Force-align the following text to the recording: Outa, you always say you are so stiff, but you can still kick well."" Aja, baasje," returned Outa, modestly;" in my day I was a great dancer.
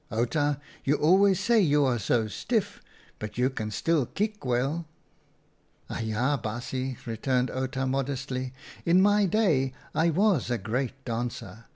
Outa, 0.11 0.59
you 0.83 0.95
always 0.95 1.39
say 1.39 1.59
you 1.59 1.85
are 1.85 1.99
so 1.99 2.27
stiff, 2.27 2.81
but 3.19 3.37
you 3.37 3.51
can 3.51 3.69
still 3.69 4.07
kick 4.07 4.43
well."" 4.43 4.87
Aja, 5.91 6.39
baasje," 6.39 6.97
returned 7.05 7.51
Outa, 7.51 7.85
modestly;" 7.85 8.51
in 8.83 8.99
my 8.99 9.27
day 9.27 9.73
I 9.93 10.09
was 10.09 10.49
a 10.49 10.57
great 10.57 11.05
dancer. 11.05 11.65